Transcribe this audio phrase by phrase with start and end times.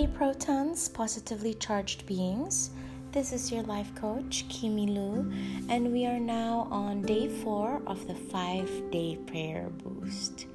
[0.00, 2.70] Hey Protons, positively charged beings.
[3.12, 5.30] This is your life coach, Kimi Lu,
[5.68, 10.46] and we are now on day four of the five day prayer boost.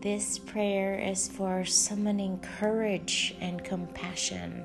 [0.00, 4.64] This prayer is for summoning courage and compassion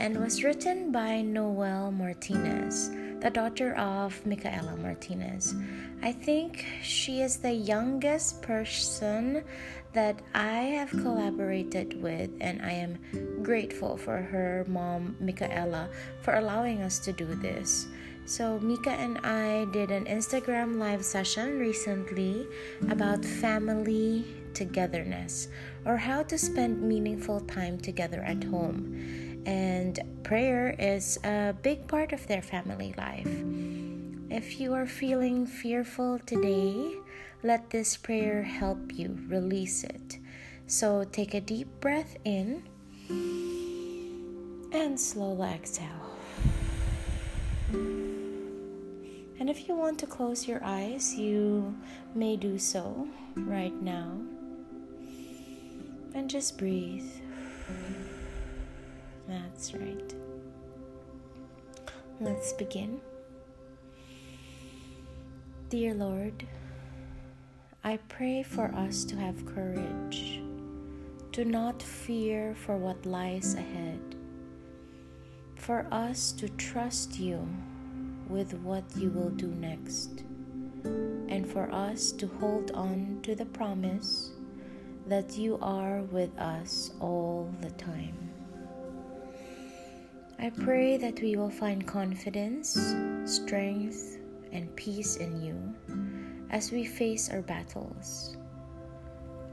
[0.00, 2.90] and was written by Noel Martinez,
[3.20, 5.54] the daughter of Micaela Martinez.
[6.02, 9.44] I think she is the youngest person
[9.92, 12.98] that I have collaborated with, and I am
[13.42, 15.88] grateful for her mom, Micaela,
[16.22, 17.88] for allowing us to do this.
[18.26, 22.46] So, Mika and I did an Instagram live session recently
[22.90, 25.48] about family togetherness
[25.86, 29.27] or how to spend meaningful time together at home.
[29.46, 33.28] And prayer is a big part of their family life.
[34.30, 36.96] If you are feeling fearful today,
[37.42, 40.18] let this prayer help you release it.
[40.66, 42.62] So take a deep breath in
[44.70, 45.86] and slowly exhale.
[49.40, 51.74] And if you want to close your eyes, you
[52.14, 54.20] may do so right now.
[56.12, 57.08] And just breathe.
[59.28, 60.14] That's right.
[62.18, 63.00] Let's begin.
[65.68, 66.46] Dear Lord,
[67.84, 70.40] I pray for us to have courage,
[71.32, 74.00] to not fear for what lies ahead,
[75.56, 77.46] for us to trust you
[78.28, 80.24] with what you will do next,
[81.28, 84.30] and for us to hold on to the promise
[85.06, 88.37] that you are with us all the time.
[90.40, 92.78] I pray that we will find confidence,
[93.24, 94.18] strength,
[94.52, 95.74] and peace in you
[96.50, 98.36] as we face our battles.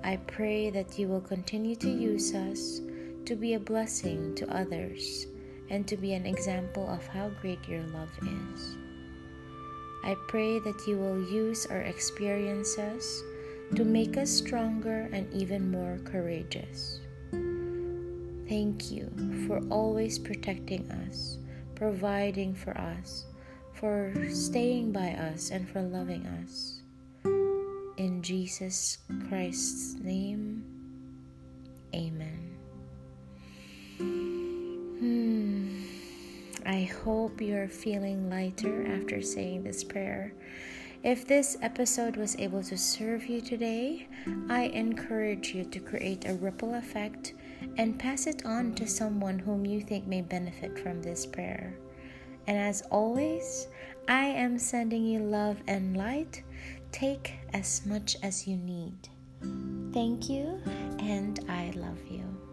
[0.03, 2.81] I pray that you will continue to use us
[3.25, 5.25] to be a blessing to others
[5.72, 8.78] and to be an example of how great your love is.
[10.03, 13.24] I pray that you will use our experiences
[13.74, 17.00] to make us stronger and even more courageous.
[18.47, 19.09] Thank you
[19.47, 21.38] for always protecting us,
[21.73, 23.25] providing for us,
[23.73, 26.81] for staying by us and for loving us.
[27.97, 30.63] In Jesus Christ's name,
[31.95, 32.56] Amen.
[35.00, 35.83] Hmm.
[36.66, 40.33] I hope you're feeling lighter after saying this prayer.
[41.03, 44.07] If this episode was able to serve you today,
[44.50, 47.33] I encourage you to create a ripple effect
[47.77, 51.73] and pass it on to someone whom you think may benefit from this prayer.
[52.47, 53.67] And as always,
[54.07, 56.44] I am sending you love and light.
[56.91, 59.09] Take as much as you need.
[59.94, 60.61] Thank you,
[60.99, 62.44] and I love you.